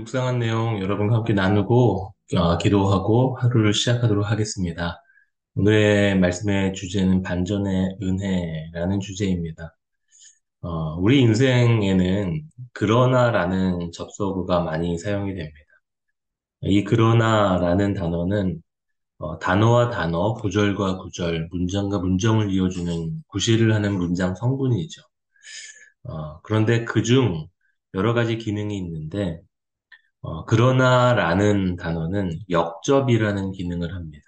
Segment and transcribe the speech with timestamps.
[0.00, 5.02] 묵상한 내용 여러분과 함께 나누고 어, 기도하고 하루를 시작하도록 하겠습니다.
[5.56, 9.76] 오늘의 말씀의 주제는 반전의 은혜라는 주제입니다.
[10.62, 12.42] 어, 우리 인생에는
[12.72, 15.58] 그러나라는 접속어가 많이 사용이 됩니다.
[16.62, 18.62] 이 그러나라는 단어는
[19.18, 25.02] 어, 단어와 단어, 구절과 구절, 문장과 문장을 이어주는 구실을 하는 문장 성분이죠.
[26.04, 27.46] 어, 그런데 그중
[27.94, 29.42] 여러 가지 기능이 있는데
[30.22, 34.24] 어, 그러나라는 단어는 역접이라는 기능을 합니다.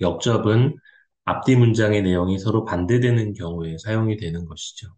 [0.00, 0.76] 역접은
[1.24, 4.88] 앞뒤 문장의 내용이 서로 반대되는 경우에 사용이 되는 것이죠.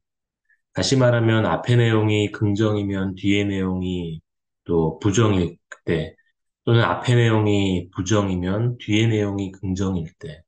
[0.75, 4.21] 다시 말하면 앞의 내용이 긍정이면 뒤의 내용이
[4.65, 6.17] 또 부정일 때,
[6.65, 10.43] 또는 앞의 내용이 부정이면 뒤의 내용이 긍정일 때,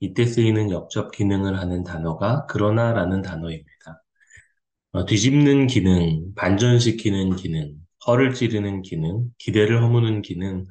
[0.00, 4.02] 이때 쓰이는 역접 기능을 하는 단어가 그러나라는 단어입니다.
[4.92, 7.74] 어, 뒤집는 기능, 반전시키는 기능,
[8.06, 10.66] 허를 찌르는 기능, 기대를 허무는 기능,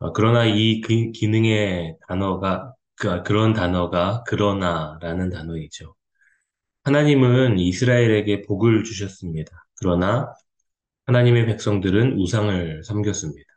[0.00, 5.94] 어, 그러나 이그 기능의 단어가, 그, 그런 단어가 그러나라는 단어이죠.
[6.84, 9.52] 하나님은 이스라엘에게 복을 주셨습니다.
[9.80, 10.32] 그러나
[11.06, 13.48] 하나님의 백성들은 우상을 섬겼습니다.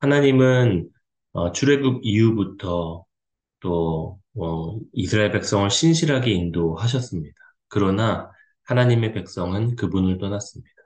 [0.00, 0.90] 하나님은
[1.32, 3.04] 어, 출애굽 이후부터
[3.60, 7.36] 또 어, 이스라엘 백성을 신실하게 인도하셨습니다.
[7.68, 8.30] 그러나
[8.64, 10.79] 하나님의 백성은 그분을 떠났습니다.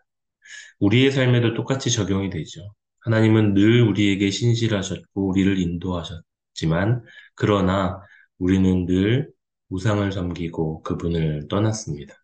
[0.80, 2.60] 우리의 삶에도 똑같이 적용이 되죠.
[3.00, 8.00] 하나님은 늘 우리에게 신실하셨고 우리를 인도하셨지만 그러나
[8.38, 9.30] 우리는 늘
[9.70, 12.14] 우상을 섬기고 그분을 떠났습니다.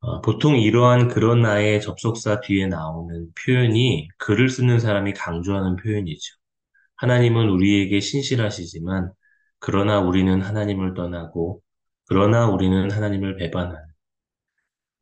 [0.00, 6.34] 어, 보통 이러한 그러나의 접속사 뒤에 나오는 표현이 글을 쓰는 사람이 강조하는 표현이죠.
[6.96, 9.12] 하나님은 우리에게 신실하시지만
[9.60, 11.62] 그러나 우리는 하나님을 떠나고
[12.08, 13.91] 그러나 우리는 하나님을 배반하는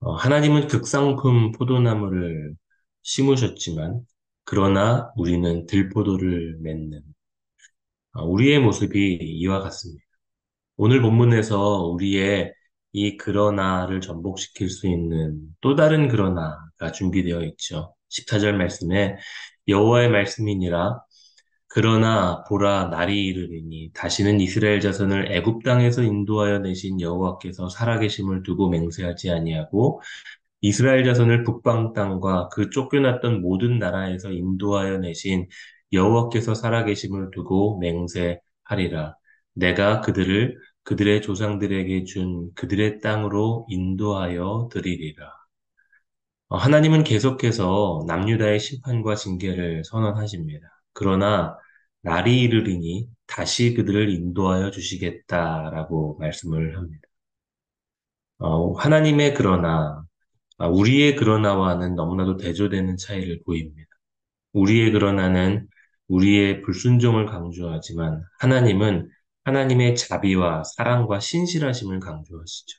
[0.01, 2.55] 어, 하나님은 극상품 포도나무를
[3.03, 4.01] 심으셨지만
[4.45, 7.03] 그러나 우리는 들포도를 맺는
[8.13, 10.05] 어, 우리의 모습이 이와 같습니다.
[10.77, 12.55] 오늘 본문에서 우리의
[12.93, 17.95] 이 그러나를 전복시킬 수 있는 또 다른 그러나가 준비되어 있죠.
[18.09, 19.17] 14절 말씀에
[19.69, 21.01] 여호와의 말씀이니라
[21.73, 29.31] 그러나 보라 날이 이르리니 다시는 이스라엘 자손을 애굽 땅에서 인도하여 내신 여호와께서 살아계심을 두고 맹세하지
[29.31, 30.03] 아니하고
[30.63, 35.49] 이스라엘 자손을 북방 땅과 그 쫓겨났던 모든 나라에서 인도하여 내신
[35.93, 39.17] 여호와께서 살아계심을 두고 맹세하리라.
[39.55, 45.31] 내가 그들을 그들의 조상들에게 준 그들의 땅으로 인도하여 드리리라.
[46.49, 50.80] 어, 하나님은 계속해서 남유다의 심판과 징계를 선언하십니다.
[51.01, 51.57] 그러나
[52.03, 57.09] 날이 이르리니 다시 그들을 인도하여 주시겠다라고 말씀을 합니다.
[58.39, 60.05] 어, 하나님의 그러나
[60.59, 63.89] 아, 우리의 그러나와는 너무나도 대조되는 차이를 보입니다.
[64.53, 65.69] 우리의 그러나는
[66.09, 69.09] 우리의 불순종을 강조하지만 하나님은
[69.45, 72.79] 하나님의 자비와 사랑과 신실하심을 강조하시죠.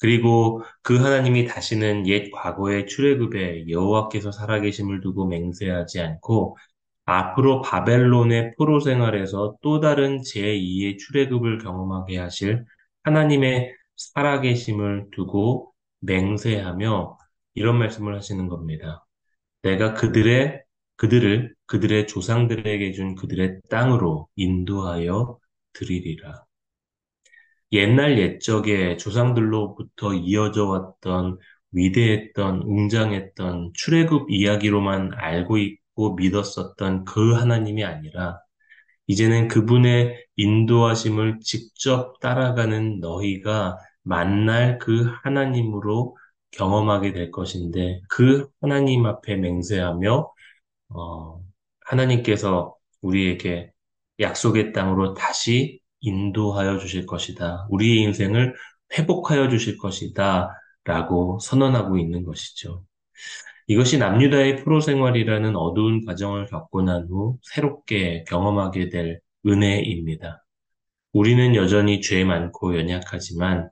[0.00, 6.56] 그리고 그 하나님이 다시는 옛 과거의 출애굽에 여호와께서 살아계심을 두고 맹세하지 않고
[7.08, 12.66] 앞으로 바벨론의 포로 생활에서 또 다른 제2의 출애굽을 경험하게 하실
[13.02, 17.16] 하나님의 살아계심을 두고 맹세하며
[17.54, 19.06] 이런 말씀을 하시는 겁니다.
[19.62, 20.62] 내가 그들의
[20.96, 25.38] 그들을 그들의 조상들에게 준 그들의 땅으로 인도하여
[25.72, 26.44] 드리리라.
[27.72, 31.38] 옛날 옛적의 조상들로부터 이어져 왔던
[31.72, 38.38] 위대했던 웅장했던 출애굽 이야기로만 알고 있 고 믿었었던 그 하나님이 아니라
[39.08, 46.16] 이제는 그분의 인도하심을 직접 따라가는 너희가 만날 그 하나님으로
[46.52, 50.32] 경험하게 될 것인데 그 하나님 앞에 맹세하며
[50.90, 51.42] 어,
[51.86, 53.72] 하나님께서 우리에게
[54.20, 57.66] 약속의 땅으로 다시 인도하여 주실 것이다.
[57.70, 58.54] 우리의 인생을
[58.96, 60.50] 회복하여 주실 것이다.
[60.84, 62.84] 라고 선언하고 있는 것이죠.
[63.68, 70.44] 이것이 남유다의 프로 생활이라는 어두운 과정을 겪고 난 후 새롭게 경험하게 될 은혜입니다.
[71.12, 73.70] 우리는 여전히 죄 많고 연약하지만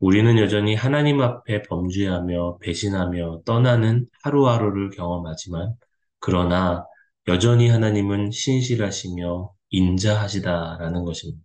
[0.00, 5.74] 우리는 여전히 하나님 앞에 범죄하며 배신하며 떠나는 하루하루를 경험하지만
[6.20, 6.86] 그러나
[7.28, 11.44] 여전히 하나님은 신실하시며 인자하시다라는 것입니다.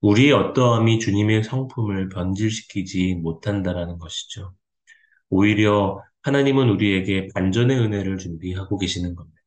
[0.00, 4.54] 우리의 어떠함이 주님의 성품을 변질시키지 못한다라는 것이죠.
[5.30, 9.40] 오히려 하나님은 우리에게 반전의 은혜를 준비하고 계시는 겁니다.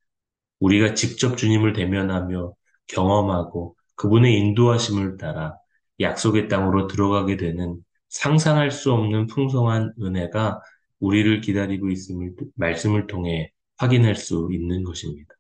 [0.60, 2.54] 우리가 직접 주님을 대면하며
[2.88, 5.56] 경험하고 그분의 인도하심을 따라
[6.00, 7.78] 약속의 땅으로 들어가게 되는
[8.10, 10.60] 상상할 수 없는 풍성한 은혜가
[11.00, 15.36] 우리를 기다리고 있음을 말씀을 통해 확인할 수 있는 것입니다.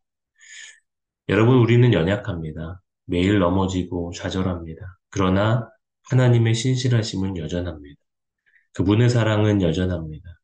[1.27, 2.81] 여러분, 우리는 연약합니다.
[3.05, 4.99] 매일 넘어지고 좌절합니다.
[5.09, 5.67] 그러나
[6.11, 7.99] 하나님의 신실하심은 여전합니다.
[8.73, 10.40] 그분의 사랑은 여전합니다.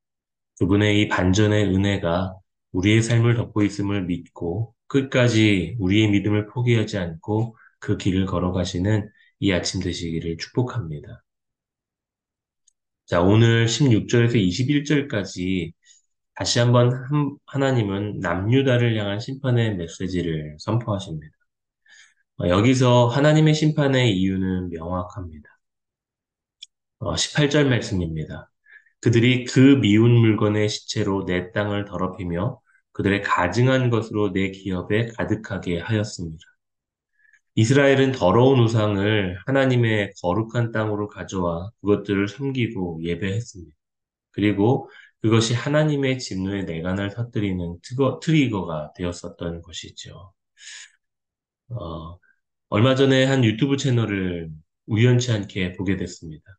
[0.60, 2.36] 그분의 이 반전의 은혜가
[2.72, 9.10] 우리의 삶을 덮고 있음을 믿고 끝까지 우리의 믿음을 포기하지 않고 그 길을 걸어가시는
[9.40, 11.24] 이 아침 되시기를 축복합니다.
[13.06, 15.74] 자, 오늘 16절에서 21절까지
[16.36, 16.92] 다시 한번
[17.46, 21.34] 하나님은 남유다를 향한 심판의 메시지를 선포하십니다.
[22.40, 25.50] 어, 여기서 하나님의 심판의 이유는 명확합니다.
[27.00, 28.52] 18절 어, 말씀입니다.
[29.02, 32.60] 그들이 그 미운 물건의 시체로 내 땅을 더럽히며
[32.94, 36.44] 그들의 가증한 것으로 내 기업에 가득하게 하였습니다.
[37.56, 43.72] 이스라엘은 더러운 우상을 하나님의 거룩한 땅으로 가져와 그것들을 섬기고 예배했습니다.
[44.32, 44.90] 그리고
[45.22, 47.78] 그것이 하나님의 진노의 내관을 터뜨리는
[48.22, 50.34] 트리거가 되었었던 것이죠.
[51.70, 52.18] 어,
[52.70, 54.50] 얼마 전에 한 유튜브 채널을
[54.88, 56.58] 우연치 않게 보게 됐습니다.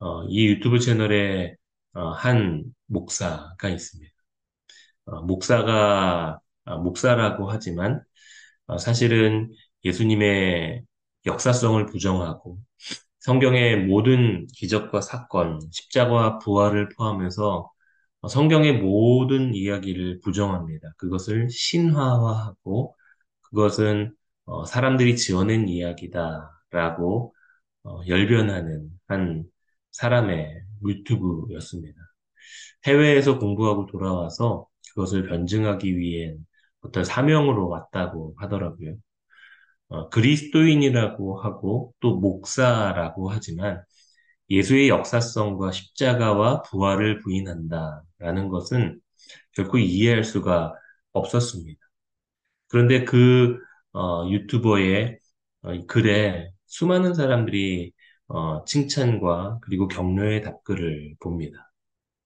[0.00, 1.56] 어, 이 유튜브 채널에
[1.94, 4.12] 어, 한 목사가 있습니다.
[5.06, 8.02] 어, 목사가 아, 목사라고 하지만
[8.66, 9.52] 어, 사실은
[9.84, 10.84] 예수님의
[11.26, 12.58] 역사성을 부정하고
[13.20, 17.70] 성경의 모든 기적과 사건, 십자가와 부활을 포함해서
[18.28, 20.92] 성경의 모든 이야기를 부정합니다.
[20.98, 22.96] 그것을 신화화하고
[23.42, 24.14] 그것은
[24.46, 27.34] 어, 사람들이 지어낸 이야기다라고
[27.84, 29.44] 어, 열변하는 한
[29.92, 31.98] 사람의 유튜브였습니다.
[32.86, 36.36] 해외에서 공부하고 돌아와서 그것을 변증하기 위해
[36.82, 38.96] 어떤 사명으로 왔다고 하더라고요.
[39.88, 43.82] 어, 그리스도인이라고 하고 또 목사라고 하지만
[44.50, 49.00] 예수의 역사성과 십자가와 부활을 부인한다라는 것은
[49.52, 50.74] 결코 이해할 수가
[51.12, 51.80] 없었습니다.
[52.68, 53.58] 그런데 그
[53.92, 55.18] 어, 유튜버의
[55.62, 57.92] 어, 글에 수많은 사람들이
[58.30, 61.72] 어, 칭찬과 그리고 격려의 답글을 봅니다.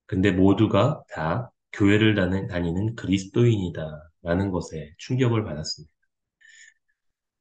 [0.05, 5.93] 근데 모두가 다 교회를 다니는 그리스도인이다라는 것에 충격을 받았습니다.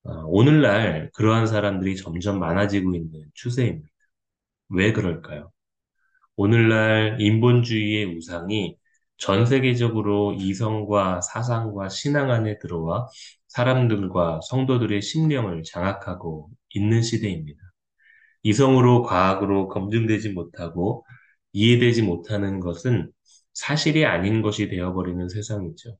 [0.04, 3.88] 어, 오늘날 그러한 사람들이 점점 많아지고 있는 추세입니다.
[4.70, 5.52] 왜 그럴까요?
[6.36, 8.76] 오늘날 인본주의의 우상이
[9.18, 13.08] 전 세계적으로 이성과 사상과 신앙 안에 들어와
[13.48, 17.63] 사람들과 성도들의 심령을 장악하고 있는 시대입니다.
[18.44, 21.04] 이성으로 과학으로 검증되지 못하고
[21.52, 23.10] 이해되지 못하는 것은
[23.54, 25.96] 사실이 아닌 것이 되어버리는 세상이죠.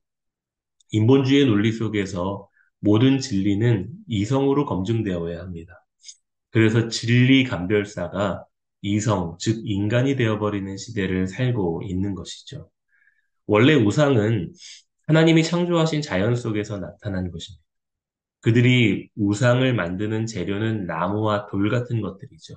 [0.91, 2.47] 인본주의 논리 속에서
[2.79, 5.85] 모든 진리는 이성으로 검증되어야 합니다.
[6.51, 8.45] 그래서 진리 감별사가
[8.81, 12.69] 이성, 즉 인간이 되어버리는 시대를 살고 있는 것이죠.
[13.47, 14.53] 원래 우상은
[15.07, 17.64] 하나님이 창조하신 자연 속에서 나타난 것입니다.
[18.45, 22.53] 그들이 우상을 만드는 재료는 나무와 돌 같은 것들이죠.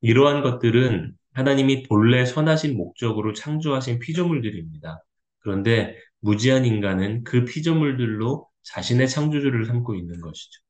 [0.00, 5.04] 이러한 것들은 하나님이 본래 선하신 목적으로 창조하신 피조물들입니다.
[5.40, 10.62] 그런데 무지한 인간은 그 피조물들로 자신의 창조주를 삼고 있는 것이죠.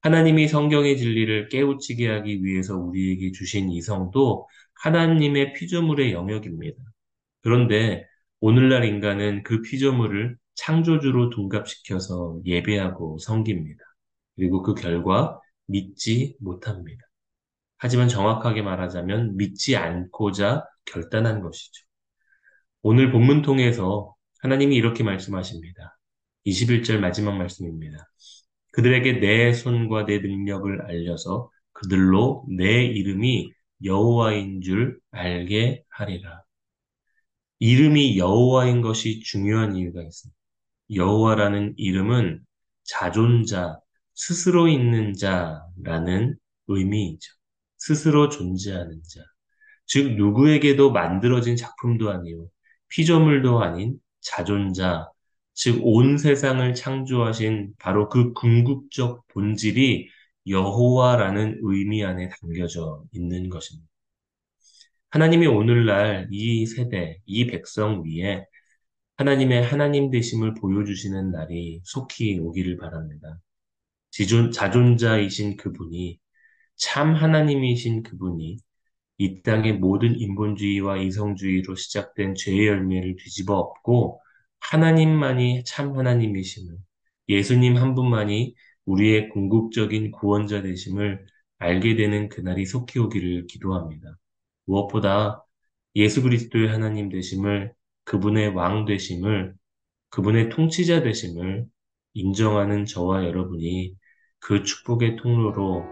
[0.00, 4.48] 하나님이 성경의 진리를 깨우치게 하기 위해서 우리에게 주신 이성도
[4.82, 6.76] 하나님의 피조물의 영역입니다.
[7.42, 8.04] 그런데
[8.40, 13.82] 오늘날 인간은 그 피조물을 창조주로 둔갑시켜서 예배하고 섬깁니다.
[14.36, 17.02] 그리고 그 결과 믿지 못합니다.
[17.78, 21.84] 하지만 정확하게 말하자면 믿지 않고자 결단한 것이죠.
[22.82, 25.98] 오늘 본문 통해서 하나님이 이렇게 말씀하십니다.
[26.44, 27.96] 21절 마지막 말씀입니다.
[28.72, 33.50] 그들에게 내 손과 내 능력을 알려서 그들로 내 이름이
[33.84, 36.42] 여호와인 줄 알게 하리라.
[37.60, 40.39] 이름이 여호와인 것이 중요한 이유가 있습니다.
[40.94, 42.40] 여호와라는 이름은
[42.84, 43.78] 자존자,
[44.14, 46.36] 스스로 있는 자라는
[46.68, 47.32] 의미이죠.
[47.78, 49.20] 스스로 존재하는 자.
[49.86, 52.48] 즉 누구에게도 만들어진 작품도 아니요
[52.88, 55.08] 피조물도 아닌 자존자,
[55.54, 60.08] 즉 온 세상을 창조하신 바로 그 궁극적 본질이
[60.48, 63.88] 여호와라는 의미 안에 담겨져 있는 것입니다.
[65.10, 68.44] 하나님이 오늘날 이 세대, 이 백성 위에
[69.20, 73.38] 하나님의 하나님 되심을 보여주시는 날이 속히 오기를 바랍니다.
[74.10, 76.18] 지존, 자존자이신 그분이,
[76.76, 78.56] 참 하나님이신 그분이
[79.18, 84.22] 이 땅의 모든 인본주의와 이성주의로 시작된 죄의 열매를 뒤집어 엎고
[84.60, 86.78] 하나님만이 참 하나님이심을,
[87.28, 88.54] 예수님 한 분만이
[88.86, 91.26] 우리의 궁극적인 구원자 되심을
[91.58, 94.16] 알게 되는 그날이 속히 오기를 기도합니다.
[94.64, 95.44] 무엇보다
[95.94, 99.54] 예수 그리스도의 하나님 되심을 그분의 왕 되심을
[100.10, 101.66] 그분의 통치자 되심을
[102.14, 103.94] 인정하는 저와 여러분이
[104.40, 105.84] 그 축복의 통로로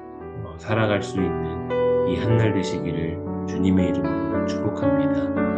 [0.47, 1.69] 어, 살아갈 수 있는
[2.09, 5.49] 이 한 날 되시기를 주님의 이름으로 축복합니다.